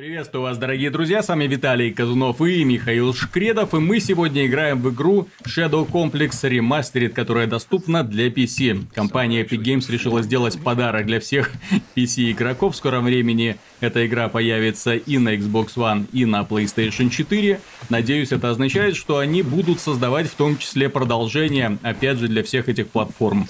[0.00, 4.80] Приветствую вас, дорогие друзья, с вами Виталий Казунов и Михаил Шкредов, и мы сегодня играем
[4.80, 8.86] в игру Shadow Complex Remastered, которая доступна для PC.
[8.94, 11.52] Компания Epic Games решила сделать подарок для всех
[11.94, 12.72] PC-игроков.
[12.72, 17.60] В скором времени эта игра появится и на Xbox One, и на PlayStation 4.
[17.88, 22.68] Надеюсь, это означает, что они будут создавать в том числе продолжение, опять же, для всех
[22.68, 23.48] этих платформ.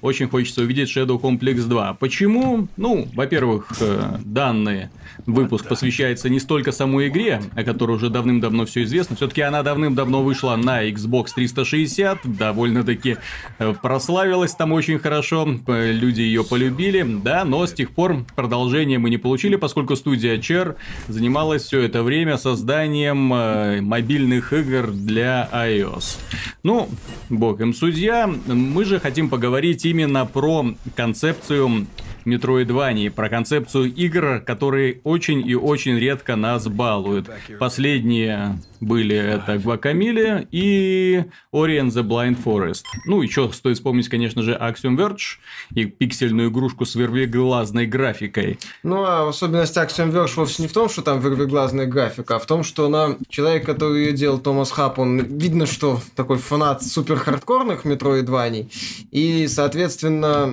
[0.00, 1.94] Очень хочется увидеть Shadow Complex 2.
[1.94, 2.68] Почему?
[2.76, 4.88] Ну, во-первых, э, данный
[5.26, 9.16] выпуск посвящается не столько самой игре, о которой уже давным-давно все известно.
[9.16, 13.16] Все-таки она давным-давно вышла на Xbox 360, довольно-таки
[13.58, 19.10] э, прославилась там очень хорошо, люди ее полюбили, да, но с тех пор продолжение мы
[19.10, 20.76] не получили, поскольку студия Cher
[21.08, 26.18] занималась все это время созданием э, мобильных игр для iOS.
[26.62, 26.88] Ну,
[27.28, 31.86] бог им судья, мы же хотим поговорить именно про концепцию
[32.26, 37.30] Метроидвании, про концепцию игр, которые очень и очень редко нас балуют.
[37.58, 42.82] Последние были это Гвакамиле и Ori and the Blind Forest.
[43.06, 45.38] Ну, еще стоит вспомнить, конечно же, Axiom Verge
[45.74, 48.58] и пиксельную игрушку с вервиглазной графикой.
[48.82, 52.46] Ну, а особенность Axiom Verge вовсе не в том, что там вервиглазная графика, а в
[52.46, 57.16] том, что она, человек, который ее делал, Томас Хаб, он, видно, что такой фанат супер
[57.16, 58.68] хардкорных метроидваний,
[59.10, 60.52] и, соответственно,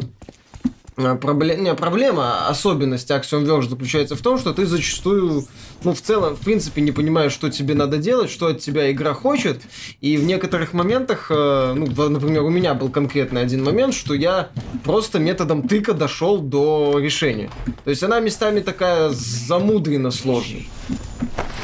[1.22, 5.46] проблема, не, проблема, особенность Axiom Verge заключается в том, что ты зачастую,
[5.84, 9.14] ну, в целом, в принципе, не понимаешь, что тебе надо делать, что от тебя игра
[9.14, 9.62] хочет,
[10.02, 14.50] и в некоторых моментах, э, ну, например, у меня был конкретно один момент, что я
[14.84, 17.50] просто методом тыка дошел до решения.
[17.84, 20.66] То есть она местами такая замудренно сложная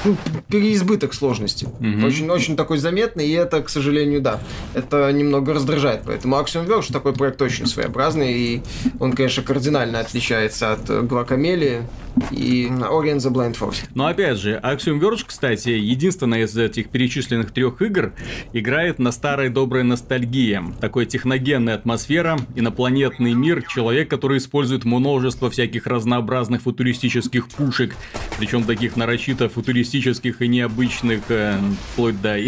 [0.05, 0.15] ну,
[0.47, 1.65] переизбыток сложности.
[1.65, 2.05] Угу.
[2.05, 4.39] Очень, очень такой заметный, и это, к сожалению, да,
[4.73, 6.03] это немного раздражает.
[6.05, 8.61] Поэтому Axiom Verge такой проект очень своеобразный, и
[8.99, 11.83] он, конечно, кардинально отличается от Guacamele
[12.31, 13.85] и Ori and the Blind Force.
[13.93, 18.13] Но опять же, Axiom Verge, кстати, единственная из этих перечисленных трех игр,
[18.53, 20.61] играет на старой доброй ностальгии.
[20.79, 27.95] Такой техногенная атмосфера, инопланетный мир, человек, который использует множество всяких разнообразных футуристических пушек,
[28.37, 31.59] причем таких нарочито футуристических и необычных, э,
[31.91, 32.39] вплоть до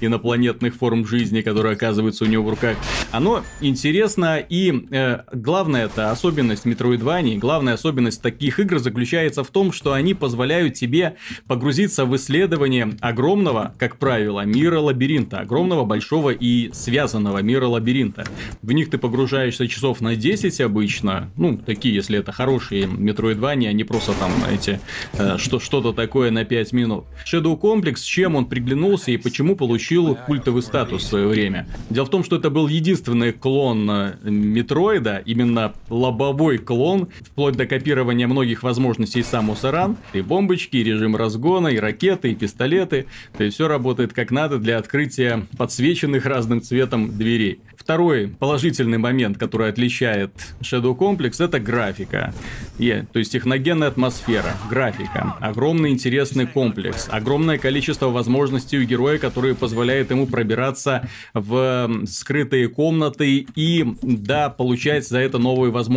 [0.00, 2.76] инопланетных форм жизни, которые оказываются у него в руках.
[3.10, 9.72] Оно интересно, и э, главная это особенность Metroidvania, главная особенность таких игр заключается в том,
[9.72, 11.16] что они позволяют тебе
[11.48, 18.24] погрузиться в исследование огромного, как правило, мира лабиринта, огромного, большого и связанного мира лабиринта.
[18.62, 23.72] В них ты погружаешься часов на 10 обычно, ну, такие, если это хорошие метроидвания, а
[23.72, 24.78] не просто там эти,
[25.14, 27.04] э, что, что-то такое на 5 минут.
[27.26, 31.66] Shadow Complex, чем он приглянулся и почему получил культовый статус в свое время?
[31.90, 37.66] Дело в том, что это был единственный клон э, Метроида, именно лобовой клон, вплоть до
[37.66, 43.06] копирования многих возможностей Самус Аран, и бомбочки, и режим разгона, и ракеты, и пистолеты.
[43.36, 47.60] То есть все работает как надо для открытия подсвеченных разным цветом дверей.
[47.76, 50.30] Второй положительный момент, который отличает
[50.60, 52.32] Shadow Complex, это графика.
[52.78, 59.54] И, то есть техногенная атмосфера, графика, огромный интересный комплекс, огромное количество возможностей у героя, которые
[59.54, 65.91] позволяют ему пробираться в скрытые комнаты и, да, получать за это новые возможности.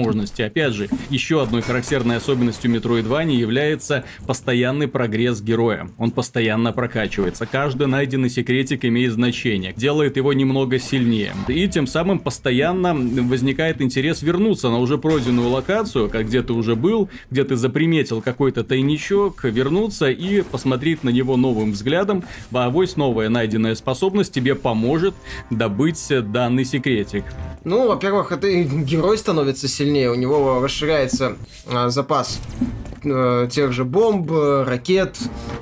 [0.46, 5.90] Опять же, еще одной характерной особенностью Metroidvania является постоянный прогресс героя.
[5.98, 7.46] Он постоянно прокачивается.
[7.46, 11.34] Каждый найденный секретик имеет значение, делает его немного сильнее.
[11.48, 16.76] И тем самым постоянно возникает интерес вернуться на уже пройденную локацию, как где ты уже
[16.76, 22.24] был, где ты заприметил какой-то тайничок, вернуться и посмотреть на него новым взглядом.
[22.52, 25.14] А авось новая найденная способность тебе поможет
[25.50, 27.24] добыть данный секретик.
[27.64, 31.38] Ну, во-первых, это герой становится сильнее, у него расширяется
[31.68, 32.40] а, запас
[33.04, 35.18] э, тех же бомб, ракет,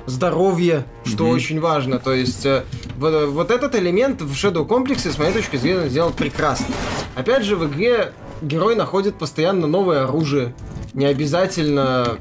[0.06, 1.34] здоровья, что mm-hmm.
[1.34, 1.98] очень важно.
[1.98, 2.64] То есть э,
[2.96, 6.74] вот, вот этот элемент в Shadow комплексе, с моей точки зрения, сделал прекрасно.
[7.14, 8.12] Опять же, в игре
[8.42, 10.54] герой находит постоянно новое оружие.
[10.92, 12.18] Не обязательно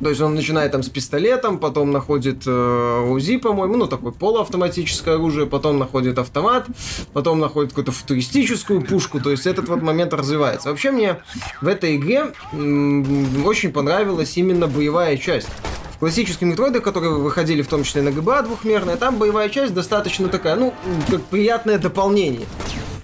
[0.00, 5.14] то есть он начинает там с пистолетом, потом находит э, УЗИ, по-моему, ну такое полуавтоматическое
[5.14, 6.66] оружие, потом находит автомат,
[7.12, 9.20] потом находит какую-то футуристическую пушку.
[9.20, 10.70] То есть этот вот момент развивается.
[10.70, 11.18] Вообще мне
[11.60, 15.48] в этой игре м- очень понравилась именно боевая часть.
[15.94, 20.28] В классических метроидах, которые выходили в том числе на ГБА двухмерная, там боевая часть достаточно
[20.28, 20.74] такая, ну,
[21.08, 22.46] как приятное дополнение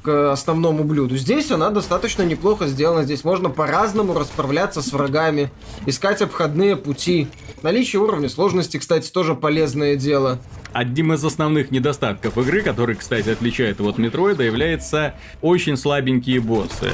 [0.02, 1.16] к основному блюду.
[1.16, 3.04] Здесь она достаточно неплохо сделана.
[3.04, 5.50] Здесь можно по-разному расправляться с врагами,
[5.87, 7.28] искать обходные пути.
[7.62, 10.38] Наличие уровня сложности, кстати, тоже полезное дело.
[10.73, 16.91] Одним из основных недостатков игры, который, кстати, отличает его от Метроида, является очень слабенькие боссы.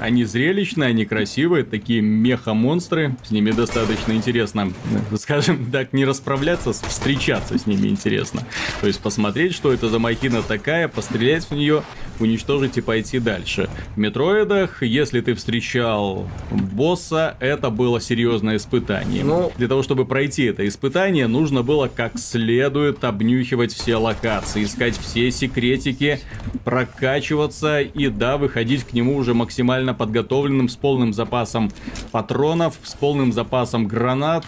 [0.00, 4.72] Они зрелищные, они красивые, такие меха-монстры, с ними достаточно интересно,
[5.16, 8.46] скажем так, не расправляться, встречаться с ними интересно.
[8.80, 11.82] То есть посмотреть, что это за махина такая, пострелять в нее,
[12.20, 13.68] уничтожить и пойти дальше.
[13.94, 19.24] В Метроидах, если ты встречал босса, это было серьезное испытание.
[19.24, 19.52] Ну...
[19.56, 25.30] Для того, чтобы пройти это испытание, нужно было как следует обнюхивать все локации, искать все
[25.30, 26.20] секретики,
[26.64, 31.70] прокачиваться и, да, выходить к нему уже максимально подготовленным, с полным запасом
[32.10, 34.44] патронов, с полным запасом гранат.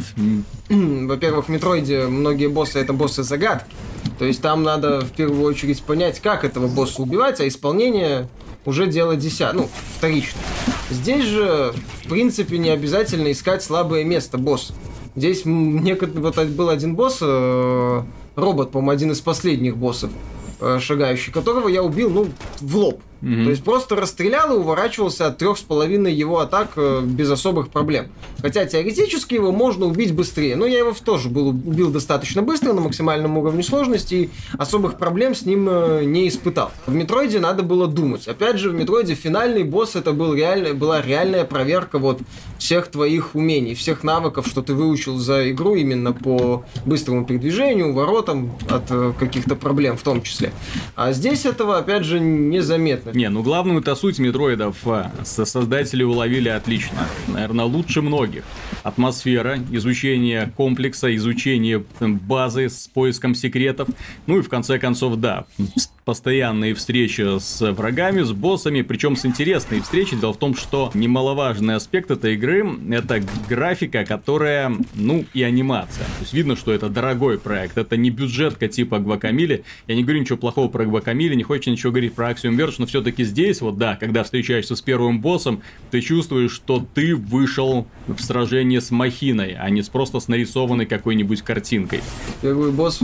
[0.68, 3.70] Во-первых, в Метроиде многие боссы это боссы загадки.
[4.18, 8.28] То есть там надо в первую очередь понять, как этого босса убивать, а исполнение
[8.64, 9.68] уже дело десятое, ну,
[9.98, 10.40] вторично.
[10.90, 11.72] Здесь же,
[12.02, 14.74] в принципе, не обязательно искать слабое место босса.
[15.14, 16.20] Здесь некотор...
[16.20, 18.02] вот был один босс, э,
[18.36, 20.10] робот, по-моему, один из последних боссов,
[20.60, 22.28] э, шагающий, которого я убил, ну,
[22.60, 23.00] в лоб.
[23.24, 23.44] Mm-hmm.
[23.44, 27.70] То есть просто расстрелял и уворачивался от трех с половиной его атак э, без особых
[27.70, 28.08] проблем.
[28.42, 30.56] Хотя теоретически его можно убить быстрее.
[30.56, 35.34] Но я его тоже был, убил достаточно быстро на максимальном уровне сложности и особых проблем
[35.34, 36.70] с ним э, не испытал.
[36.86, 38.28] В Метроиде надо было думать.
[38.28, 42.20] Опять же, в Метроиде финальный босс это был реально, была реальная проверка вот
[42.58, 48.52] всех твоих умений, всех навыков, что ты выучил за игру именно по быстрому передвижению, воротам
[48.68, 50.52] от э, каких-то проблем в том числе.
[50.94, 53.13] А здесь этого, опять же, незаметно.
[53.14, 57.08] Не, ну главную-то суть метроидов а, создатели уловили отлично.
[57.28, 58.42] Наверное, лучше многих.
[58.82, 63.88] Атмосфера, изучение комплекса, изучение базы с поиском секретов.
[64.26, 65.44] Ну и в конце концов, да,
[66.04, 70.18] постоянные встречи с врагами, с боссами, причем с интересной встречей.
[70.18, 76.04] Дело в том, что немаловажный аспект этой игры— это графика, которая, ну, и анимация.
[76.04, 79.64] То есть видно, что это дорогой проект, это не бюджетка типа Гвакамили.
[79.86, 82.86] Я не говорю ничего плохого про Гвакамили, не хочется ничего говорить про Axiom Verge, но
[82.86, 88.20] все-таки здесь, вот да, когда встречаешься с первым боссом, ты чувствуешь, что ты вышел в
[88.20, 92.02] сражение с махиной, а не с просто с нарисованной какой-нибудь картинкой.
[92.42, 93.00] Первый босс,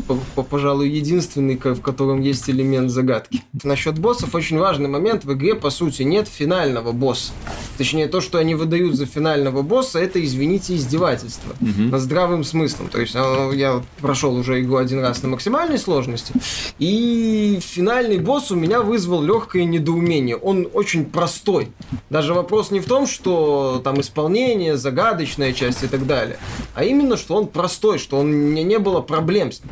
[0.51, 3.43] пожалуй, единственный, в котором есть элемент загадки.
[3.63, 5.25] Насчет боссов очень важный момент.
[5.25, 7.33] В игре, по сути, нет финального босса.
[7.79, 11.53] Точнее, то, что они выдают за финального босса, это, извините, издевательство.
[11.61, 11.83] Угу.
[11.91, 12.89] Над здравым смыслом.
[12.89, 16.35] То есть, а, я прошел уже игру один раз на максимальной сложности,
[16.79, 20.37] и финальный босс у меня вызвал легкое недоумение.
[20.37, 21.69] Он очень простой.
[22.11, 26.39] Даже вопрос не в том, что там исполнение, загадочная часть и так далее,
[26.75, 29.71] а именно, что он простой, что он не, не было проблем с ним.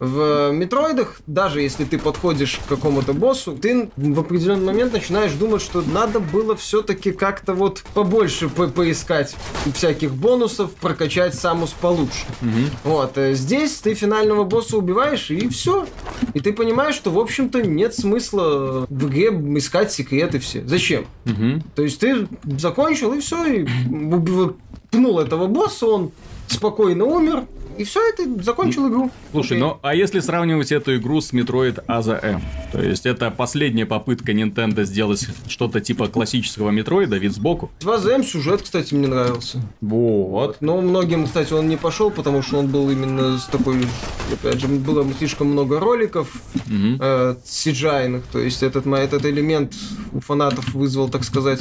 [0.00, 5.60] В метроидах, даже если ты подходишь к какому-то боссу, ты в определенный момент начинаешь думать,
[5.60, 9.34] что надо было все-таки как-то вот побольше по поискать
[9.74, 12.26] всяких бонусов, прокачать самус получше.
[12.42, 12.92] Угу.
[12.92, 13.18] Вот.
[13.18, 15.86] Э, здесь ты финального босса убиваешь, и все.
[16.32, 20.62] И ты понимаешь, что, в общем-то, нет смысла в игре искать секреты все.
[20.64, 21.06] Зачем?
[21.26, 21.62] Угу.
[21.74, 23.66] То есть ты закончил, и все, и
[24.90, 26.12] пнул этого босса, он
[26.46, 27.44] спокойно умер,
[27.78, 29.10] и все, это закончил игру.
[29.30, 29.60] Слушай, okay.
[29.60, 32.42] ну а если сравнивать эту игру с Metroid Other M?
[32.72, 37.70] То есть это последняя попытка Nintendo сделать что-то типа классического Метроида, вид сбоку.
[37.80, 39.60] В Other M сюжет, кстати, мне нравился.
[39.80, 40.58] Вот.
[40.60, 43.86] Но многим, кстати, он не пошел, потому что он был именно с такой...
[44.32, 46.96] Опять же, было слишком много роликов mm-hmm.
[47.00, 49.74] э, То есть этот, этот элемент
[50.12, 51.60] у фанатов вызвал, так сказать,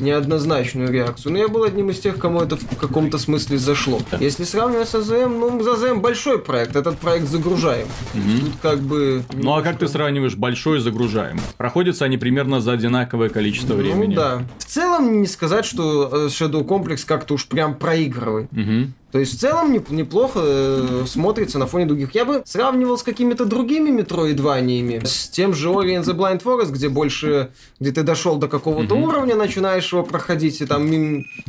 [0.00, 1.32] неоднозначную реакцию.
[1.32, 4.00] Но я был одним из тех, кому это в каком-то смысле зашло.
[4.20, 7.86] Если сравнивать с АЗМ, ну, ЗАЗМ большой проект, этот проект загружаем.
[8.14, 8.46] Угу.
[8.46, 9.24] Тут как бы...
[9.32, 11.38] Ну, а как ты сравниваешь большой и загружаем?
[11.56, 14.14] Проходятся они примерно за одинаковое количество ну, времени.
[14.14, 14.42] Ну, да.
[14.58, 18.50] В целом, не сказать, что э, Shadow Complex как-то уж прям проигрывает.
[18.52, 18.92] Угу.
[19.10, 22.14] То есть в целом неплохо э, смотрится на фоне других.
[22.14, 25.02] Я бы сравнивал с какими-то другими метроидваниями.
[25.04, 27.50] С тем же Ori and the Blind Forest, где больше,
[27.80, 29.02] где ты дошел до какого-то mm-hmm.
[29.02, 30.86] уровня, начинаешь его проходить, и там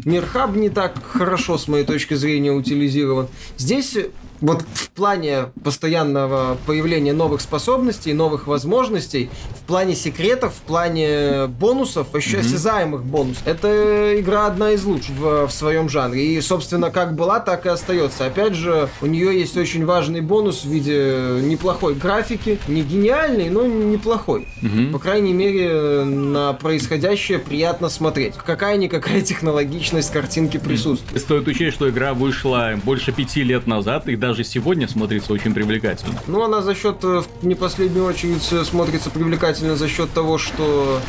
[0.06, 3.28] мирхаб не так хорошо, с моей точки зрения, утилизирован.
[3.58, 3.98] Здесь
[4.42, 9.30] вот в плане постоянного появления новых способностей, новых возможностей,
[9.62, 12.40] в плане секретов, в плане бонусов, еще mm-hmm.
[12.40, 16.36] осязаемых бонусов, эта игра одна из лучших в, в своем жанре.
[16.36, 18.26] И, собственно, как была, так и остается.
[18.26, 23.66] Опять же, у нее есть очень важный бонус в виде неплохой графики, не гениальный, но
[23.66, 24.48] неплохой.
[24.62, 24.92] Mm-hmm.
[24.92, 28.36] По крайней мере, на происходящее приятно смотреть.
[28.36, 31.22] Какая-никакая технологичность картинки присутствует.
[31.22, 35.56] Стоит учесть, что игра вышла больше пяти лет назад, и даже даже сегодня смотрится очень
[35.56, 36.14] привлекательно.
[36.28, 40.38] Ну, она за счет, э, в не последнюю очередь, э, смотрится привлекательно за счет того,
[40.38, 41.02] что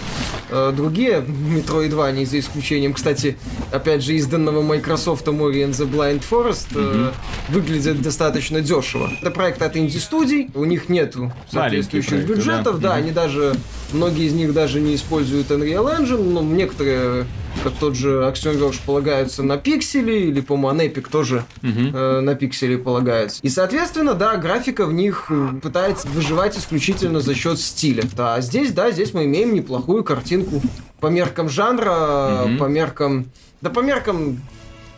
[0.49, 3.37] э, другие Metroidvania, за исключением, кстати,
[3.73, 7.13] опять же, изданного Microsoft Ori and the Blind Forest, э,
[7.51, 9.11] выглядят достаточно дешево.
[9.21, 12.89] Это проект от инди-студий, у них нету соответствующих проекты, бюджетов, да.
[12.89, 13.03] да, Мгм.
[13.05, 13.55] они даже,
[13.93, 17.27] многие из них даже не используют Unreal Engine, но некоторые,
[17.63, 21.95] как тот же Axiom Verge, полагаются на пиксели, или, по-моему, Epic тоже Мгм.
[21.95, 23.41] э, на пиксели полагается.
[23.43, 28.05] И, соответственно, да, графика в них э, пытается выживать исключительно за счет стиля.
[28.19, 30.63] А здесь, да, здесь мы имеем неплохую картинку.
[31.01, 32.59] По меркам жанра, Мгм.
[32.59, 33.27] по меркам...
[33.61, 34.41] Да по меркам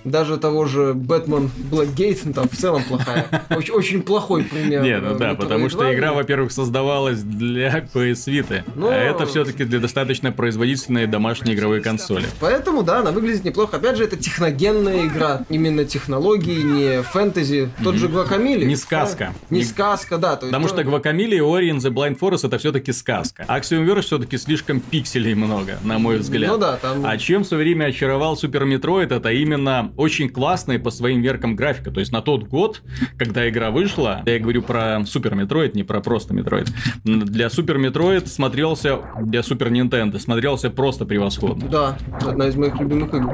[0.04, 3.26] даже того же Бэтмен ну, там в целом плохая.
[3.50, 4.82] Очень, очень плохой пример.
[4.82, 9.26] Не, ну э, да, потому что игра, во-первых, создавалась для PS Vita, Ну, а это
[9.26, 12.26] все-таки для достаточно производительной домашней игровой консоли.
[12.40, 13.76] Поэтому, да, она выглядит неплохо.
[13.76, 15.44] Опять же, это техногенная игра.
[15.48, 17.70] Именно технологии, не фэнтези.
[17.82, 18.64] Тот же Guacamelee.
[18.64, 19.32] Не сказка.
[19.50, 20.36] Не, Не- сказка, да.
[20.36, 23.44] То есть Потому то- что Guacamelee и Ori and the Blind Forest это все-таки сказка.
[23.48, 26.50] Axiom Verge все-таки слишком пикселей много, на мой взгляд.
[26.50, 27.04] Ну да, там...
[27.04, 31.56] А чем в свое время очаровал Super Metroid, это именно очень классная по своим меркам
[31.56, 31.90] графика.
[31.90, 32.82] То есть на тот год,
[33.18, 36.68] когда игра вышла, я говорю про Super Metroid, не про просто Metroid,
[37.04, 41.68] для Super Metroid смотрелся, для Super Nintendo смотрелся просто превосходно.
[41.68, 43.32] Да, одна из моих любимых игр.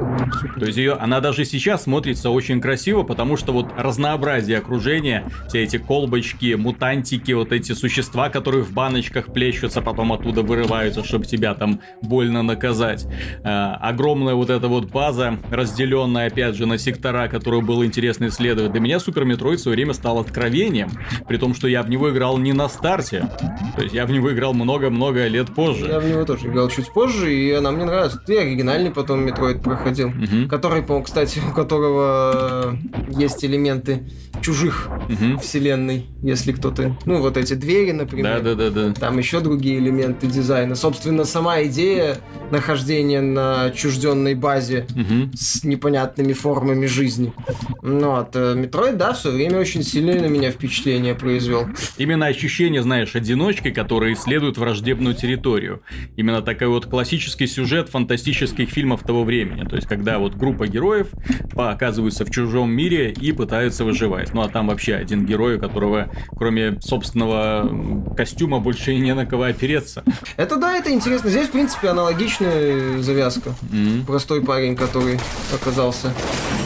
[0.59, 5.63] То есть ее, она даже сейчас смотрится очень красиво, потому что вот разнообразие окружения, все
[5.63, 11.53] эти колбочки, мутантики, вот эти существа, которые в баночках плещутся, потом оттуда вырываются, чтобы тебя
[11.53, 13.07] там больно наказать.
[13.43, 18.71] А, огромная вот эта вот база, разделенная опять же на сектора, которую было интересно исследовать.
[18.71, 20.89] Для меня Super Metroid в свое время стал откровением,
[21.27, 23.29] при том, что я в него играл не на старте.
[23.75, 25.87] То есть я в него играл много-много лет позже.
[25.87, 28.19] Я в него тоже играл чуть позже, и она мне нравится.
[28.25, 30.09] Ты оригинальный потом Metroid проходил.
[30.09, 30.47] Мгм.
[30.49, 32.77] Который, по кстати, у которого
[33.09, 34.03] есть элементы
[34.41, 35.39] чужих Мгм.
[35.39, 36.95] вселенной, если кто-то...
[37.05, 38.41] Ну, вот эти двери, например.
[38.41, 38.93] Да-да-да-да.
[38.93, 40.75] Там еще другие элементы дизайна.
[40.75, 42.17] Собственно, сама идея
[42.51, 45.31] нахождения на отчужденной базе Мгм.
[45.35, 47.33] с непонятными формами жизни.
[47.81, 51.67] Ну, вот, э, Metroid, да, в свое время очень сильное на меня впечатление произвел.
[51.97, 55.81] Именно ощущение, знаешь, одиночки, который исследует враждебную территорию.
[56.15, 59.67] Именно такой вот классический сюжет фантастических фильмов того времени.
[59.67, 61.07] То есть, когда вот группа героев
[61.55, 64.33] оказываются в чужом мире и пытаются выживать.
[64.33, 69.25] Ну, а там вообще один герой, у которого кроме собственного костюма больше и не на
[69.25, 70.03] кого опереться.
[70.37, 71.29] Это да, это интересно.
[71.29, 73.53] Здесь, в принципе, аналогичная завязка.
[73.71, 74.05] М.
[74.05, 75.19] Простой парень, который
[75.53, 76.13] оказался...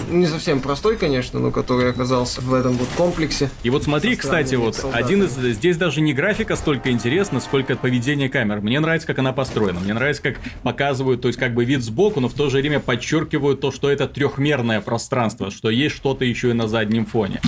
[0.10, 3.50] Не совсем простой, конечно, но который оказался в этом вот комплексе.
[3.64, 5.04] И вот смотри, кстати, вот солдатами.
[5.04, 5.32] один из...
[5.56, 8.62] Здесь даже не графика столько интересна, сколько поведение камер.
[8.62, 9.80] Мне нравится, как она построена.
[9.80, 12.80] Мне нравится, как показывают, то есть как бы вид сбоку, но в то же время
[12.80, 17.42] подчеркивают то, что это трехмерное пространство, что есть что-то еще и на заднем фоне.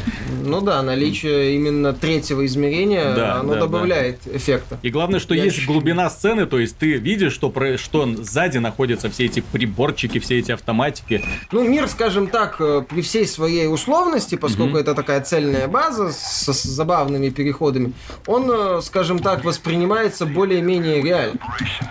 [0.44, 4.80] Ну да, наличие именно третьего измерения, Да, оно да, добавляет эффекта.
[4.82, 5.74] И главное, что Я есть ощущаю.
[5.74, 7.78] глубина сцены, то есть ты видишь, что, про...
[7.78, 11.24] что сзади находятся все эти приборчики, все эти автоматики.
[11.52, 14.78] Ну, мир, скажем так, э, при всей своей условности, поскольку Мгм.
[14.78, 17.94] это такая цельная база с, с забавными переходами,
[18.28, 21.40] он, э, скажем так, воспринимается более-менее реально.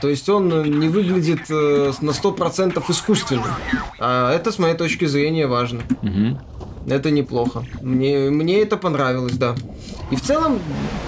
[0.01, 3.47] То есть он э, не выглядит на 100% искусственно.
[3.99, 5.83] А это, с моей точки зрения, важно.
[6.03, 6.39] Мгм.
[6.87, 7.65] Это неплохо.
[7.83, 9.55] Мне, мне это понравилось, да.
[10.11, 10.59] И в целом,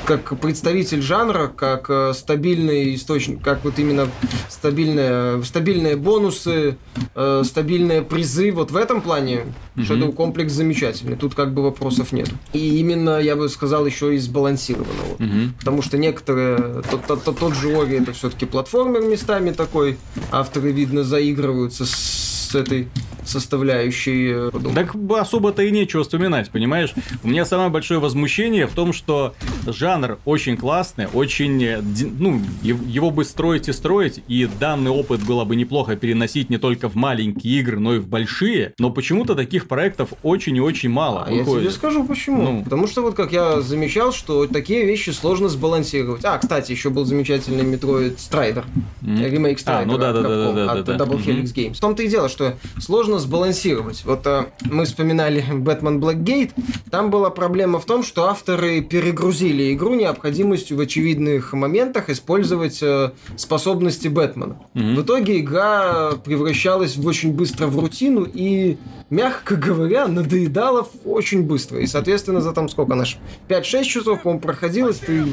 [0.06, 4.08] как представитель жанра, как э, стабильный источник, как вот именно
[4.48, 6.76] стабильные, стабильные бонусы,
[7.14, 9.42] э, стабильные призы, вот в этом плане
[9.74, 9.84] Мгм.
[9.84, 11.16] Shadow комплекс замечательный.
[11.16, 12.30] Тут как бы вопросов нет.
[12.54, 15.18] И именно, я бы сказал, еще и сбалансированного.
[15.58, 19.98] Потому что некоторые, тот, тот, тот- тот же Ори это все-таки платформер местами такой.
[20.32, 22.88] Авторы, видно, заигрываются с этой
[23.28, 24.30] составляющей.
[24.32, 24.50] э.
[24.74, 26.92] Так особо-то и нечего вспоминать, понимаешь?
[27.22, 29.34] У меня самое большое возмущение в том, что
[29.66, 31.82] жанр очень классный, очень, э,
[32.18, 36.88] ну, его бы строить и строить, и данный опыт было бы неплохо переносить не только
[36.88, 41.24] в маленькие игры, но и в большие, но почему-то таких проектов очень и очень мало
[41.24, 41.72] А я тебе выходит.
[41.72, 42.42] скажу почему.
[42.42, 42.64] Ну.
[42.64, 46.24] Потому что вот как я замечал, что такие вещи сложно сбалансировать.
[46.24, 48.64] А, кстати, еще был замечательный Metroid Strider.
[49.02, 49.24] М.
[49.24, 50.96] Ремейк А, Strider ну да, от да, да, да, да, от да.
[50.96, 51.22] Double Мгм.
[51.30, 51.74] Helix Games.
[51.74, 54.04] В том-то и дело, что сложно сбалансировать.
[54.04, 56.52] Вот э, мы вспоминали Batman Blackgate.
[56.90, 63.12] Там была проблема в том, что авторы перегрузили игру необходимостью в очевидных моментах использовать э,
[63.36, 64.58] способности Бэтмена.
[64.74, 64.96] Мгм.
[64.96, 68.76] В итоге игра превращалась в очень быстро в рутину и,
[69.10, 71.80] мягко говоря, надоедала в- очень быстро.
[71.80, 75.24] И, соответственно, за там сколько наш 5-6 часов, по-моему, проходилось, ты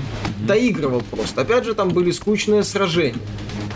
[0.48, 1.42] доигрывал просто.
[1.42, 3.20] Опять же, там были скучные сражения.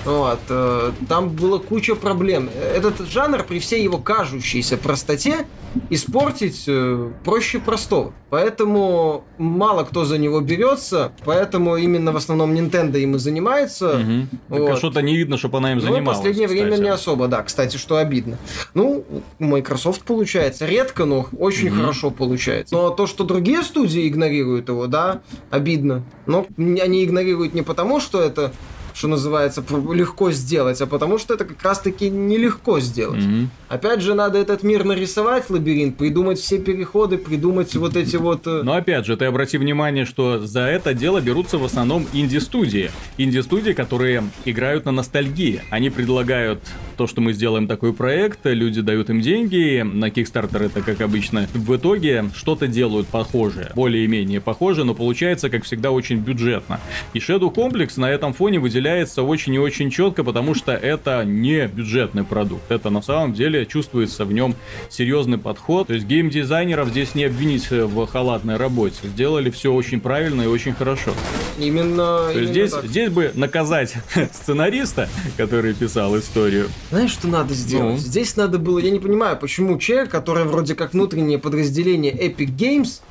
[0.05, 2.49] Вот, э, там была куча проблем.
[2.75, 5.45] Этот жанр при всей его кажущейся простоте
[5.89, 8.13] испортить э, проще простого.
[8.29, 13.97] Поэтому мало кто за него берется, поэтому именно в основном Nintendo им и занимается.
[13.99, 14.29] Мгм.
[14.49, 14.77] Так, а Вот.
[14.77, 16.17] что-то не видно, чтобы она им Ну, в занималась.
[16.17, 16.83] последнее время кстати.
[16.83, 17.43] не особо, да.
[17.43, 18.37] Кстати, что обидно.
[18.73, 19.03] Ну,
[19.39, 19.43] у
[19.87, 20.65] Microsoft получается.
[20.65, 21.79] Редко, но очень Мгм.
[21.81, 22.75] хорошо получается.
[22.75, 26.03] Но то, что другие студии игнорируют его, да, обидно.
[26.25, 28.51] Но они игнорируют не потому, что это
[28.97, 29.63] что называется,
[29.93, 33.23] легко сделать, а потому что это как раз-таки нелегко сделать.
[33.23, 33.49] Мгм.
[33.69, 38.47] Опять же, надо этот мир нарисовать, лабиринт, придумать все переходы, придумать вот эти вот...
[38.47, 42.89] э, Но опять же, ты обрати внимание, что за это дело берутся в основном инди-студии.
[43.17, 45.61] Инди-студии, которые играют на ностальгии.
[45.69, 46.59] Они предлагают
[46.97, 51.47] то, что мы сделаем такой проект, люди дают им деньги, на Kickstarter это как обычно.
[51.53, 56.79] В итоге что-то делают похожее, более-менее похожее, но получается, как всегда, очень бюджетно.
[57.13, 61.67] И Shadow Complex на этом фоне выделяется очень и очень четко, потому что это не
[61.67, 62.71] бюджетный продукт.
[62.71, 64.55] Это на самом деле чувствуется в нем
[64.89, 65.87] серьезный подход.
[65.87, 68.95] То есть геймдизайнеров здесь не обвинить в халатной работе.
[69.03, 71.11] Сделали все очень правильно и очень хорошо.
[71.59, 71.97] Именно...
[71.97, 72.85] То именно здесь, так.
[72.85, 73.95] здесь бы наказать
[74.31, 76.69] сценариста, который писал историю.
[76.89, 77.95] Знаешь, что надо сделать?
[77.95, 77.97] Ну?
[77.97, 83.01] Здесь надо было, я не понимаю, почему человек, который вроде как внутреннее подразделение Epic Games,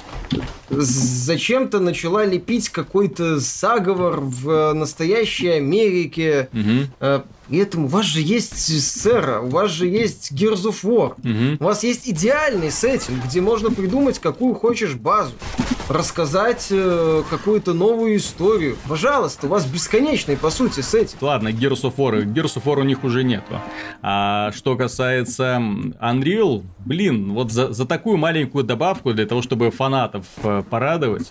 [0.68, 6.48] зачем-то начала лепить какой-то заговор в настоящей Америке.
[7.00, 11.14] Э, И этому у вас же есть Сера, у вас же есть Gears of War.
[11.22, 11.56] мгм.
[11.60, 15.32] У вас есть идеальный сеттинг, где можно придумать какую хочешь базу,
[15.88, 18.76] рассказать э, какую-то новую историю.
[18.88, 21.22] Пожалуйста, у вас бесконечный, по сути, сеттинг.
[21.22, 22.24] Ладно, Gears of War.
[22.24, 23.60] Gears of War у них уже нету.
[24.02, 25.56] А что касается
[26.00, 31.30] Unreal, блин, вот за, за такую маленькую добавку для того, чтобы фанатов э, порадовать,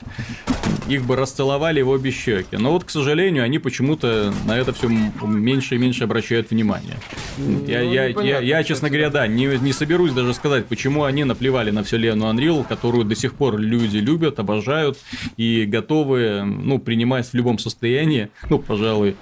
[0.87, 2.57] их бы расцеловали в обе щеки.
[2.57, 6.95] Но вот, к сожалению, они почему-то на это все меньше и меньше обращают внимание.
[7.37, 11.03] Я, Ну, я, я, я, кстати, честно говоря, да, не, не соберусь даже сказать, почему
[11.03, 14.97] они наплевали на вселенную Unreal, которую до сих пор люди любят, обожают
[15.37, 18.29] и готовы, ну, принимать в любом состоянии.
[18.49, 19.15] Ну, пожалуй,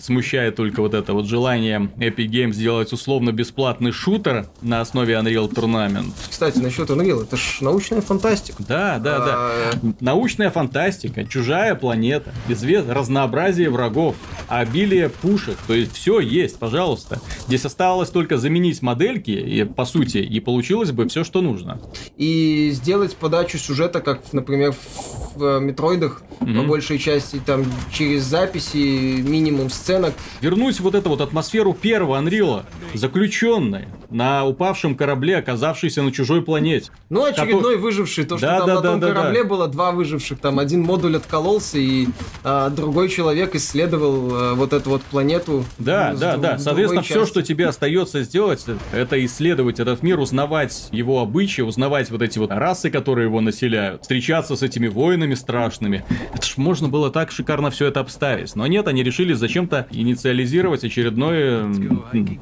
[0.00, 6.10] смущает только вот это вот желание Epic Games сделать условно-бесплатный шутер на основе Unreal Tournament.
[6.30, 8.62] Кстати, насчет Unreal, это ж научная фантастика.
[8.66, 9.34] Да, да, да.
[9.36, 12.88] А, Научная фантастика, чужая планета, извест...
[12.88, 14.16] разнообразие врагов,
[14.48, 17.20] обилие пушек, то есть все есть, пожалуйста.
[17.46, 21.80] Здесь осталось только заменить модельки, и, по сути, и получилось бы все, что нужно.
[22.16, 26.66] И сделать подачу сюжета, как, например, в, в Метроидах, по Мгм.
[26.66, 30.14] большей части, там, через записи, минимум сценок.
[30.40, 32.64] Вернуть вот эту вот атмосферу первого Анрила,
[32.94, 36.90] заключенной на упавшем корабле, оказавшейся на чужой планете.
[37.10, 39.48] Ну, очередной выживший, то, что Да, там да, на том да, корабле да.
[39.48, 42.06] было два выживших, там один модуль откололся, и
[42.44, 45.64] а, другой человек исследовал а, вот эту вот планету.
[45.78, 46.58] Да, с да, да.
[46.58, 47.30] Соответственно, другой все, части.
[47.30, 52.50] что тебе остается сделать, это исследовать этот мир, узнавать его обычаи, узнавать вот эти вот
[52.50, 56.04] расы, которые его населяют, встречаться с этими воинами страшными.
[56.34, 58.54] Это ж можно было так шикарно все это обставить.
[58.54, 59.32] Но нет, они решили
[59.72, 61.62] зачем-то инициализировать очередной,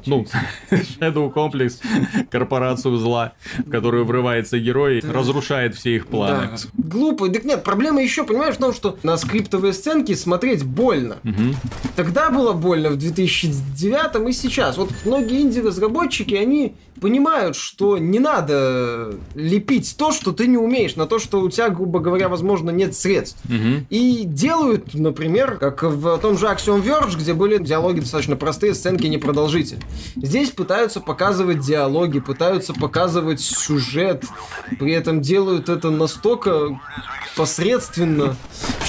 [0.05, 0.25] ну,
[0.71, 1.79] Shadow Complex,
[2.29, 6.49] корпорацию зла, в которую врывается герой и разрушает все их планы.
[6.51, 6.57] Да.
[6.73, 7.29] Глупо.
[7.29, 11.17] Так нет, проблема еще, понимаешь, в том, что на скриптовые сценки смотреть больно.
[11.23, 11.55] Мгм.
[11.95, 14.77] Тогда было больно в 2009 и сейчас.
[14.77, 21.07] Вот многие инди-разработчики, они понимают, что не надо лепить то, что ты не умеешь, на
[21.07, 23.39] то, что у тебя, грубо говоря, возможно, нет средств.
[23.45, 23.87] Мгм.
[23.89, 29.07] И делают, например, как в том же Axiom Verge, где были диалоги достаточно простые, сценки
[29.07, 29.83] непродолжительные.
[30.15, 34.23] Здесь пытаются показывать диалоги, пытаются показывать сюжет,
[34.79, 36.79] при этом делают это настолько
[37.35, 38.35] посредственно,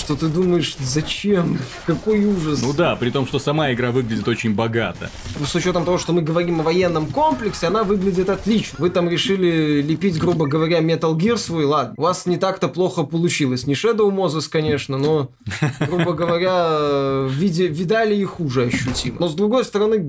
[0.03, 1.59] что ты думаешь, зачем?
[1.87, 2.61] Какой ужас.
[2.61, 5.11] Ну да, при том, что сама игра выглядит очень богато.
[5.45, 8.77] С учетом того, что мы говорим о военном комплексе, она выглядит отлично.
[8.79, 11.95] Вы там решили лепить, грубо говоря, Metal Gear свой, ладно.
[11.97, 13.67] У вас не так-то плохо получилось.
[13.67, 15.31] Не Shadow Moses, конечно, но,
[15.79, 19.17] грубо говоря, виде, видали и хуже ощутимо.
[19.21, 20.05] Но с другой стороны,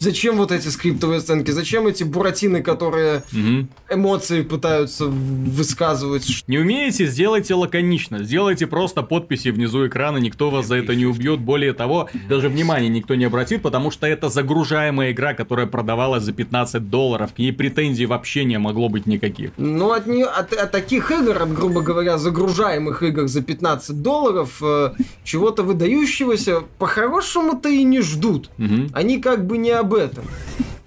[0.00, 1.50] зачем вот эти скриптовые сценки?
[1.52, 3.68] Зачем эти буратины, которые Мгм.
[3.88, 6.44] эмоции пытаются высказывать?
[6.48, 8.24] Не умеете, сделайте лаконично.
[8.24, 11.40] Сделайте просто подписи внизу экрана, никто вас за это не убьет.
[11.40, 16.32] Более того, даже внимания никто не обратит, потому что это загружаемая игра, которая продавалась за
[16.32, 17.32] 15 долларов.
[17.34, 19.50] К ней претензий вообще не могло быть никаких.
[19.58, 24.62] Ну, от, не, от, от таких игр, от, грубо говоря, загружаемых игр за 15 долларов,
[24.62, 24.92] э,
[25.24, 28.50] чего-то выдающегося по-хорошему-то и не ждут.
[28.56, 28.88] Мгм.
[28.94, 30.24] Они как бы не об этом.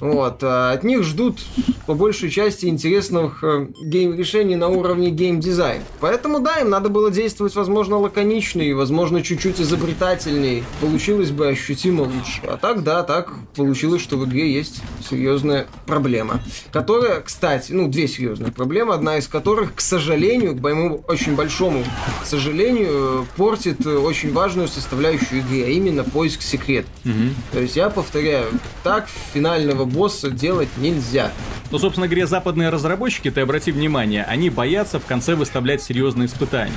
[0.04, 0.44] Вот.
[0.44, 1.40] А от них ждут
[1.86, 5.82] по большей части интересных э, гейм-решений на уровне гейм-дизайн.
[6.02, 10.64] Поэтому, да, им надо было действовать, возможно, лаконичнее, возможно, чуть-чуть изобретательнее.
[10.82, 12.42] Получилось бы ощутимо лучше.
[12.44, 16.42] А так, да, так получилось, что в игре есть серьезная проблема.
[16.72, 21.84] Которая, кстати, ну, две серьезные проблемы, одна из которых, к сожалению, к моему очень большому
[22.22, 26.86] к сожалению, портит очень важную составляющую игры, а именно поиск секрет.
[27.06, 27.14] Угу.
[27.52, 28.48] То есть я повторяю,
[28.84, 31.32] так финального босса делать нельзя.
[31.72, 36.74] Ну, собственно говоря, западные разработчики, ты обрати внимание, они боятся в конце выставлять серьезные испытания.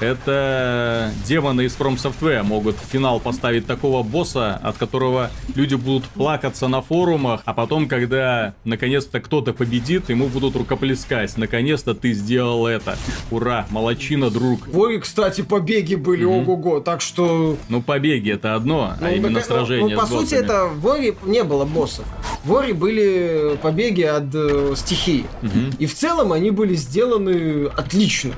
[0.00, 6.04] Это демоны из From Software могут в финал поставить такого босса, от которого люди будут
[6.04, 11.36] плакаться на форумах, а потом, когда наконец-то кто-то победит, ему будут рукоплескать.
[11.36, 12.96] Наконец-то ты сделал это.
[13.30, 14.60] Ура, молочина, друг.
[14.72, 16.42] Ой, кстати, побеги были, mm-hmm.
[16.42, 17.58] ого-го, так что...
[17.68, 20.80] Ну, побеги это одно, а ну, а именно так, сражение ну, по сути, это в
[20.80, 22.06] Воре не было боссов.
[22.44, 25.26] В Воре были побеги от э, стихии.
[25.42, 25.76] Mm-hmm.
[25.78, 28.32] И в целом они были сделаны отлично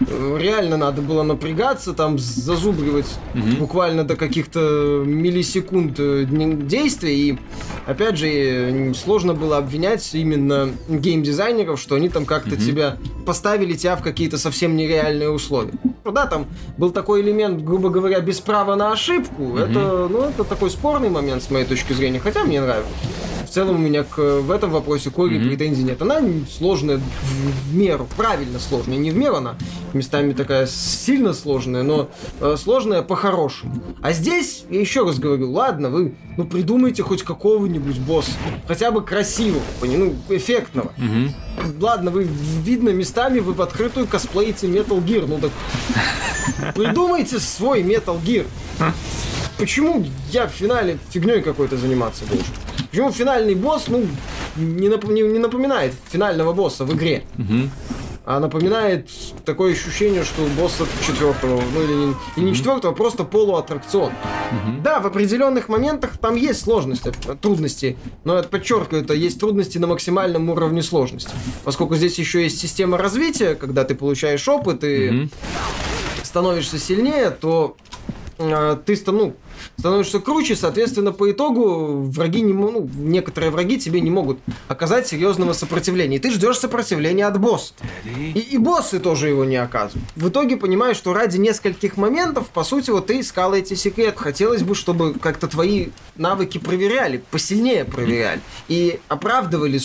[0.00, 3.56] реально надо было напрягаться, там зазубривать угу.
[3.60, 7.14] буквально до каких-то миллисекунд э, действия.
[7.14, 7.38] И
[7.86, 12.62] опять же, сложно было обвинять именно геймдизайнеров, что они там как-то угу.
[12.62, 15.72] тебя поставили тебя в какие-то совсем нереальные условия.
[16.04, 19.42] Ну да, там был такой элемент, грубо говоря, без права на ошибку.
[19.42, 19.58] Угу.
[19.58, 22.92] Это, ну, это такой спорный момент с моей точки зрения, хотя мне нравится
[23.46, 25.48] в целом у меня к, в этом вопросе к Ори mm-hmm.
[25.48, 26.02] претензий нет.
[26.02, 28.96] Она сложная в, в меру, правильно сложная.
[28.96, 29.56] Не в меру она
[29.92, 33.82] местами такая сильно сложная, но э, сложная по-хорошему.
[34.02, 38.32] А здесь, я еще раз говорю, ладно, вы ну придумайте хоть какого-нибудь босса.
[38.66, 40.92] Хотя бы красивого, ну, эффектного.
[40.98, 41.80] Mm-hmm.
[41.80, 45.26] Ладно, вы видно местами вы в открытую косплеите Metal Gear.
[45.26, 48.46] Ну так придумайте свой Metal Gear.
[49.58, 52.44] Почему я в финале фигней какой-то заниматься должен?
[52.96, 54.06] Почему финальный босс, ну,
[54.56, 57.24] не, нап- не, не напоминает финального босса в игре?
[57.36, 57.68] Угу.
[58.24, 59.10] А напоминает
[59.44, 64.12] такое ощущение, что босса четвертого, ну или не, или не четвертого, а просто полуаттракцион.
[64.12, 64.80] Угу.
[64.82, 69.88] Да, в определенных моментах там есть сложности, трудности, но это подчеркиваю, это есть трудности на
[69.88, 71.32] максимальном уровне сложности.
[71.64, 75.28] Поскольку здесь еще есть система развития, когда ты получаешь опыт и угу.
[76.22, 77.76] становишься сильнее, то
[78.38, 79.34] э, ты, ну,
[79.78, 85.52] становишься круче, соответственно, по итогу враги не, ну, некоторые враги тебе не могут оказать серьезного
[85.52, 86.16] сопротивления.
[86.16, 87.74] И ты ждешь сопротивления от босса.
[88.04, 90.08] И, и боссы тоже его не оказывают.
[90.16, 94.18] В итоге понимаешь, что ради нескольких моментов, по сути, вот ты искал эти секреты.
[94.18, 98.40] Хотелось бы, чтобы как-то твои навыки проверяли, посильнее проверяли.
[98.68, 99.78] И оправдывали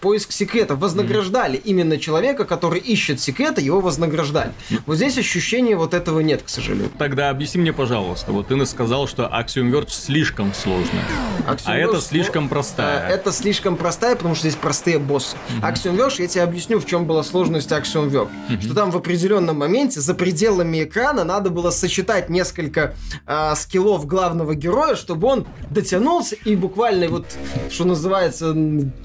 [0.00, 4.52] поиск секретов, вознаграждали именно человека, который ищет секреты, его вознаграждали.
[4.86, 6.90] Вот здесь ощущения вот этого нет, к сожалению.
[6.98, 11.06] Тогда объясни мне, пожалуйста, вот ты сказал, что Axiom Verge слишком сложная.
[11.46, 13.08] Axiom а это слишком простая.
[13.08, 15.36] Это слишком простая, потому что здесь простые боссы.
[15.36, 15.72] Mm-hmm.
[15.72, 18.28] Axiom Verge, я тебе объясню, в чем была сложность Axiom Verge.
[18.48, 18.62] Mm-hmm.
[18.62, 22.94] Что там в определенном моменте за пределами экрана надо было сочетать несколько
[23.26, 27.26] э, скиллов главного героя, чтобы он дотянулся и буквально вот,
[27.70, 28.54] что называется,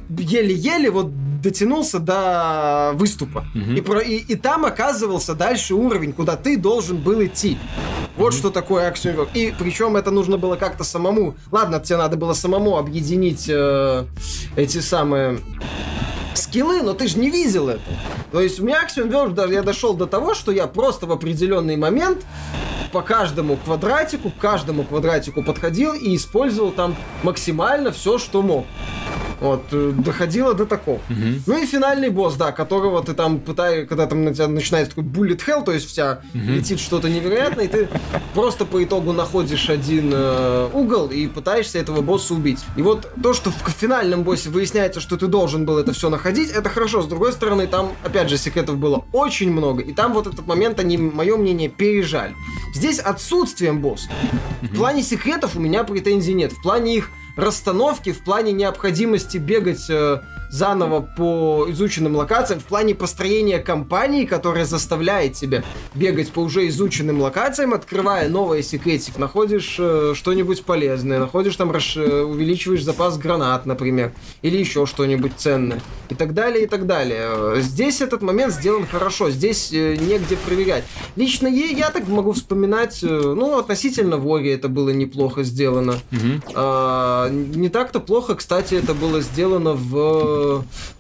[0.10, 3.46] еле-еле вот дотянулся до выступа.
[3.56, 3.78] Mm-hmm.
[3.78, 7.58] И, про, и, и там оказывался дальше уровень, куда ты должен был идти.
[8.16, 8.38] Вот mm-hmm.
[8.38, 9.30] что такое Axiom Verge.
[9.34, 11.36] И причем это нужно было как-то самому...
[11.52, 14.06] Ладно, тебе надо было самому объединить э,
[14.56, 15.40] эти самые
[16.34, 17.82] скиллы, но ты же не видел это.
[18.32, 21.76] То есть у меня Axiom Verge, я дошел до того, что я просто в определенный
[21.76, 22.26] момент
[22.92, 28.66] по каждому квадратику, к каждому квадратику подходил и использовал там максимально все, что мог.
[29.40, 30.98] Вот, э, доходило до такого.
[31.10, 31.42] Угу.
[31.46, 35.10] Ну и финальный босс, да, которого ты там пытаешь, когда там на тебя начинается такой
[35.10, 36.44] bullet hell, то есть вся угу.
[36.52, 37.88] летит что-то невероятное, и ты
[38.34, 42.60] просто по итогу находишь один э, угол и пытаешься этого босса убить.
[42.76, 46.50] И вот то, что в финальном боссе выясняется, что ты должен был это все находить,
[46.50, 47.02] это хорошо.
[47.02, 50.80] С другой стороны, там, опять же, секретов было очень много, и там вот этот момент
[50.80, 52.34] они, мое мнение, пережали.
[52.74, 54.10] Здесь отсутствием босса.
[54.62, 56.54] В плане секретов у меня претензий нет.
[56.54, 62.96] В плане их расстановки, в плане необходимости бегать э, заново по изученным локациям в плане
[62.96, 70.14] построения кампании, которая заставляет тебя бегать по уже изученным локациям, открывая новый секретик, находишь э,
[70.16, 71.98] что-нибудь полезное, находишь там, расш...
[71.98, 77.62] Э, увеличиваешь запас гранат, например, или еще что-нибудь ценное, и так далее, и так далее.
[77.62, 80.84] Здесь этот момент сделан хорошо, здесь э, негде проверять.
[81.16, 85.94] Лично я, я так могу вспоминать, э, ну, относительно Вори это было неплохо сделано.
[86.12, 86.54] Угу.
[86.56, 90.37] А, не так-то плохо, кстати, это было сделано в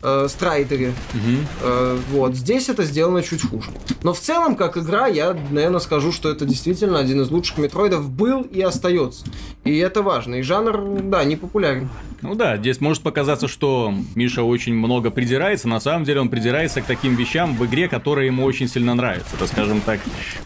[0.02, 0.94] э, Страйдере.
[1.14, 1.38] Угу.
[1.62, 2.36] Э, вот.
[2.36, 3.72] Здесь это сделано чуть хуже.
[4.04, 8.10] Но в целом, как игра, я, наверное, скажу, что это действительно один из лучших метроидов
[8.10, 9.26] был и остается.
[9.64, 10.36] И это важно.
[10.36, 11.90] И жанр, да, не популярен.
[12.22, 15.68] Ну да, здесь может показаться, что Миша очень много придирается.
[15.68, 19.36] На самом деле он придирается к таким вещам в игре, которые ему очень сильно нравятся.
[19.36, 20.00] Это, скажем так,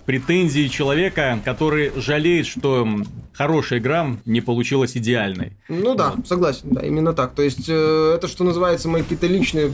[0.05, 2.87] претензии человека, который жалеет, что
[3.33, 5.53] хорошая игра не получилась идеальной.
[5.69, 6.27] Ну да, вот.
[6.27, 7.33] согласен, да, именно так.
[7.33, 9.73] То есть э, это, что называется, мои какие-то личные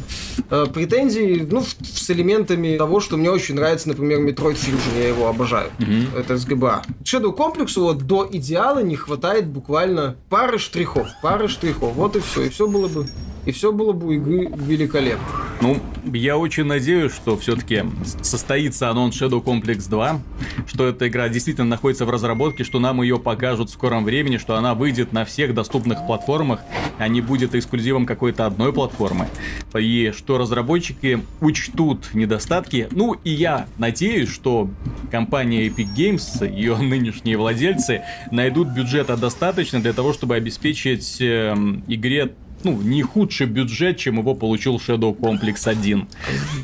[0.49, 5.07] э, претензии, ну, в, с элементами того, что мне очень нравится, например, Metroid Fusion, я
[5.09, 5.71] его обожаю.
[5.79, 6.17] Угу.
[6.17, 6.83] Это с ГБА.
[7.03, 11.93] Shadow комплексу вот до идеала не хватает буквально пары штрихов, пары штрихов.
[11.93, 13.07] Вот и все, и все было бы
[13.47, 15.25] и все было бы великолепно.
[15.61, 17.83] Ну, я очень надеюсь, что все-таки
[18.21, 20.21] состоится анонс Shadow Complex 2,
[20.67, 24.55] что эта игра действительно находится в разработке, что нам ее покажут в скором времени, что
[24.55, 26.59] она выйдет на всех доступных платформах,
[26.99, 29.29] а не будет эксклюзивом какой-то одной платформы.
[29.73, 32.89] И что разработчики учтут недостатки.
[32.91, 34.69] Ну, и я надеюсь, что
[35.09, 41.55] компания Epic Games, ее нынешние владельцы, найдут бюджета достаточно для того, чтобы обеспечить э,
[41.87, 46.07] игре ну, не худший бюджет, чем его получил Shadow Complex 1.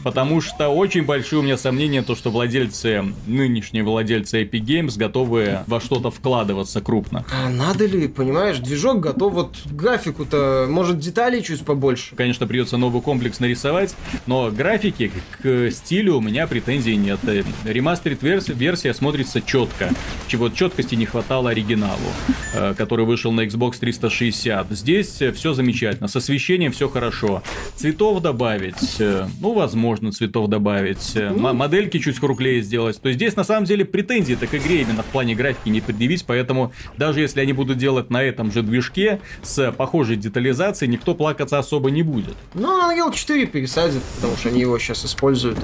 [0.03, 5.60] Потому что очень большие у меня сомнения, то, что владельцы, нынешние владельцы Epic Games готовы
[5.67, 7.25] во что-то вкладываться крупно.
[7.32, 12.15] А надо ли, понимаешь, движок готов, вот графику-то, может, деталей чуть побольше.
[12.15, 17.19] Конечно, придется новый комплекс нарисовать, но графики к стилю у меня претензий нет.
[17.63, 19.89] Ремастерит версия, смотрится четко,
[20.27, 21.99] чего четкости не хватало оригиналу,
[22.53, 24.71] э, который вышел на Xbox 360.
[24.71, 26.08] Здесь все замечательно замечательно.
[26.08, 27.43] С освещением все хорошо.
[27.76, 31.15] Цветов добавить, э, ну, возможно, цветов добавить.
[31.15, 31.54] Э, ну...
[31.54, 33.00] Модельки чуть круглее сделать.
[33.02, 36.26] То есть здесь, на самом деле, претензии так игре именно в плане графики не предъявить,
[36.26, 41.60] поэтому даже если они будут делать на этом же движке с похожей детализацией, никто плакаться
[41.60, 42.36] особо не будет.
[42.54, 45.58] Ну, Unreal 4 пересадят, потому что они его сейчас используют.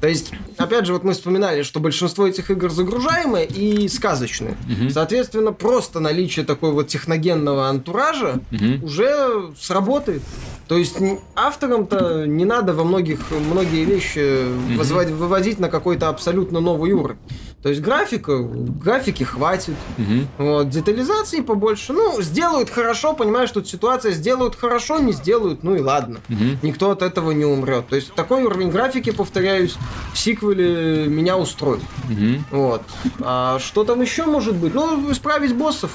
[0.00, 4.56] То есть, опять же, вот мы вспоминали, что большинство этих игр загружаемые и сказочные.
[4.68, 4.90] Угу.
[4.90, 8.86] Соответственно, просто наличие такой вот техногенного антуража угу.
[8.86, 10.22] уже сработает.
[10.68, 10.96] То есть
[11.36, 15.14] авторам-то не надо во многих многие вещи mm-hmm.
[15.14, 17.18] выводить на какой-то абсолютно новый уровень.
[17.66, 20.28] То есть графика, графики хватит, угу.
[20.38, 21.92] вот, детализации побольше.
[21.94, 26.20] Ну, сделают хорошо, понимаешь, тут ситуация, сделают хорошо, не сделают, ну и ладно.
[26.28, 26.58] Угу.
[26.62, 27.88] Никто от этого не умрет.
[27.88, 29.74] То есть такой уровень графики, повторяюсь,
[30.12, 31.82] в сиквеле меня устроит.
[32.04, 32.56] Угу.
[32.56, 32.82] Вот.
[33.18, 34.72] А что там еще может быть?
[34.72, 35.90] Ну, исправить боссов,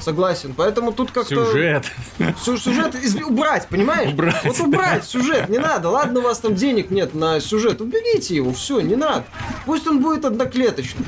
[0.00, 0.54] согласен.
[0.56, 1.46] Поэтому тут как-то...
[1.46, 1.86] Сюжет.
[2.44, 4.12] Сюжет убрать, понимаешь?
[4.12, 4.42] Убрать.
[4.44, 5.88] Вот убрать сюжет, не надо.
[5.88, 9.24] Ладно, у вас там денег нет на сюжет, уберите его, все, не надо.
[9.66, 11.04] Пусть он будет одноклеточный.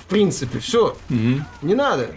[0.00, 0.96] В принципе, все.
[1.10, 1.44] Угу.
[1.62, 2.10] Не надо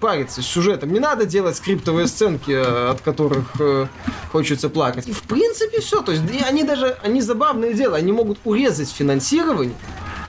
[0.00, 0.92] париться с сюжетом.
[0.92, 3.86] Не надо делать скриптовые сценки, э, от которых э,
[4.30, 5.06] хочется плакать.
[5.08, 6.02] В принципе, все.
[6.02, 9.74] То есть они даже, они забавное дело, они могут урезать финансирование,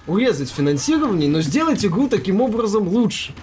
[0.08, 3.34] урезать финансирование, но сделать игру таким образом лучше.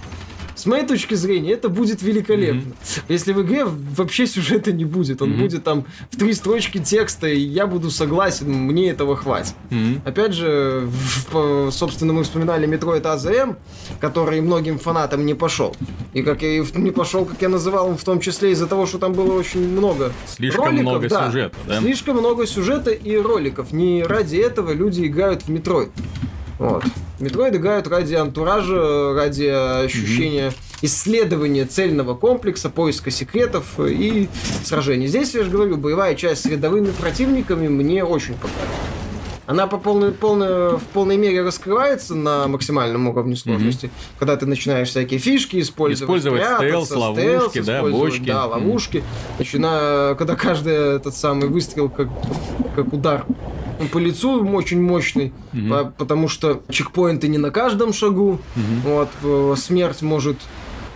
[0.63, 2.61] С моей точки зрения, это будет великолепно.
[2.61, 3.03] Mm-hmm.
[3.09, 5.41] Если в игре вообще сюжета не будет, он mm-hmm.
[5.41, 9.55] будет там в три строчки текста, и я буду согласен, мне этого хватит.
[9.71, 10.03] Mm-hmm.
[10.05, 10.89] Опять же,
[11.33, 13.57] в, собственно, мы вспоминали Metroid AZM,
[13.99, 15.75] который многим фанатам не пошел.
[16.13, 19.15] И как я не пошел, как я называл, в том числе из-за того, что там
[19.15, 21.81] было очень много Слишком роликов, много да, сюжета, да?
[21.81, 23.73] Слишком много сюжета и роликов.
[23.73, 25.91] Не ради этого люди играют в Metroid.
[26.63, 26.85] Вот.
[27.19, 29.47] Metroid играют ради антуража, ради
[29.85, 30.79] ощущения mm-hmm.
[30.83, 34.29] исследования цельного комплекса, поиска секретов и
[34.63, 35.09] сражений.
[35.09, 39.02] Здесь, я же говорю, боевая часть с рядовыми противниками мне очень понравилась.
[39.47, 44.19] Она по полной, полной, в полной мере раскрывается на максимальном уровне сложности, mm-hmm.
[44.19, 46.23] когда ты начинаешь всякие фишки использовать.
[46.23, 48.27] Использовать стелс, ловушки, да, бочки.
[48.27, 48.99] Да, ловушки.
[48.99, 49.39] Mm-hmm.
[49.39, 52.09] Начиная, когда каждый этот самый выстрел как,
[52.77, 53.27] как удар
[53.91, 55.69] по лицу очень мощный, угу.
[55.69, 58.39] по, потому что чекпоинты не на каждом шагу.
[58.57, 58.65] Угу.
[58.85, 60.37] Вот, э, смерть может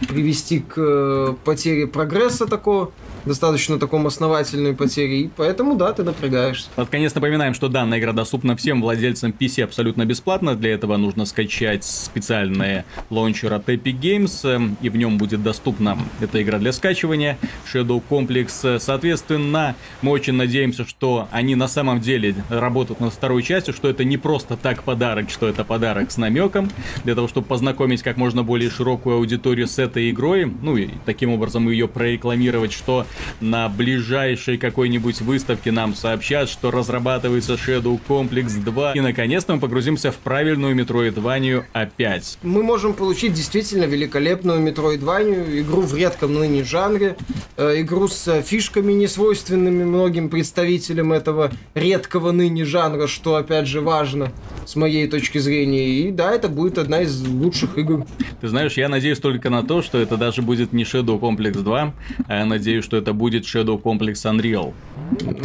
[0.08, 2.92] привести к э, потере прогресса такого
[3.26, 6.68] достаточно таком основательной потери, и поэтому, да, ты напрягаешься.
[6.76, 11.26] Под конец напоминаем, что данная игра доступна всем владельцам PC абсолютно бесплатно, для этого нужно
[11.26, 16.72] скачать специальный лаунчер от Epic Games, эм, и в нем будет доступна эта игра для
[16.72, 17.38] скачивания,
[17.72, 18.78] Shadow Complex.
[18.78, 24.04] Соответственно, мы очень надеемся, что они на самом деле работают над второй частью, что это
[24.04, 26.70] не просто так подарок, что это подарок с намеком,
[27.04, 31.32] для того, чтобы познакомить как можно более широкую аудиторию с этой игрой, ну и таким
[31.32, 33.06] образом ее прорекламировать, что
[33.40, 38.92] на ближайшей какой-нибудь выставке нам сообщат, что разрабатывается Shadow Complex 2.
[38.92, 42.38] И наконец-то мы погрузимся в правильную метроидванию опять.
[42.42, 47.16] Мы можем получить действительно великолепную метроидванию, игру в редком ныне жанре,
[47.56, 54.32] э, игру с фишками, несвойственными многим представителям этого редкого ныне жанра, что опять же важно
[54.64, 55.88] с моей точки зрения.
[55.88, 58.06] И да, это будет одна из лучших игр.
[58.40, 61.94] Ты знаешь, я надеюсь только на то, что это даже будет не Shadow Complex 2,
[62.26, 64.74] а я надеюсь, что это это будет Shadow Complex Unreal.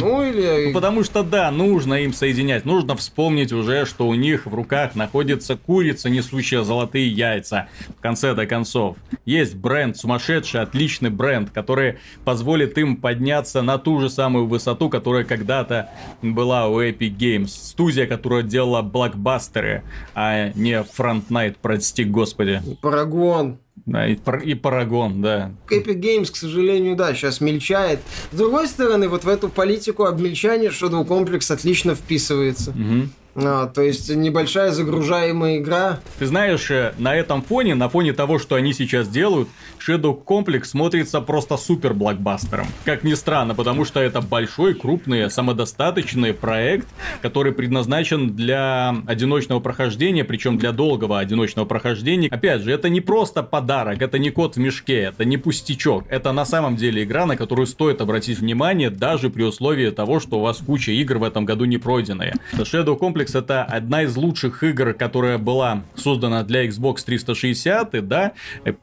[0.00, 0.66] Ну или...
[0.66, 2.64] Ну, потому что да, нужно им соединять.
[2.64, 7.68] Нужно вспомнить уже, что у них в руках находится курица, несущая золотые яйца.
[7.96, 8.96] В конце-то концов.
[9.24, 15.22] Есть бренд, сумасшедший, отличный бренд, который позволит им подняться на ту же самую высоту, которая
[15.22, 17.46] когда-то была у Epic Games.
[17.46, 19.84] Студия, которая делала блокбастеры,
[20.16, 22.60] а не Frontnight, прости господи.
[22.80, 23.58] Парагон.
[23.84, 25.50] Да, и, пар- и Парагон, да.
[25.68, 27.98] Epic Games, к сожалению, да, сейчас мельчает.
[28.30, 32.70] С другой стороны, вот в эту политику обмельчания Shadow Complex отлично вписывается.
[32.72, 33.10] Мгм.
[33.34, 36.00] А, то есть небольшая загружаемая игра.
[36.18, 39.48] Ты знаешь, э, на этом фоне, на фоне того, что они сейчас делают,
[39.86, 42.66] Shadow Complex смотрится просто супер блокбастером.
[42.84, 46.86] Как ни странно, потому что это большой, крупный, самодостаточный проект,
[47.22, 52.28] который предназначен для одиночного прохождения, причем для долгого одиночного прохождения.
[52.28, 56.04] Опять же, это не просто подарок, это не кот в мешке, это не пустячок.
[56.10, 60.38] Это на самом деле игра, на которую стоит обратить внимание, даже при условии того, что
[60.38, 62.34] у вас куча игр в этом году не пройденные.
[62.52, 68.32] Shadow Complex это одна из лучших игр, которая была создана для Xbox 360, и да,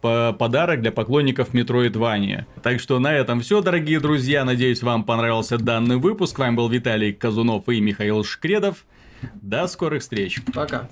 [0.01, 2.45] по- подарок для поклонников Metroidvania.
[2.63, 4.43] Так что на этом все, дорогие друзья.
[4.45, 6.35] Надеюсь, вам понравился данный выпуск.
[6.35, 8.85] С вами был Виталий Казунов и Михаил Шкредов.
[9.41, 10.41] До скорых встреч.
[10.53, 10.87] Пока.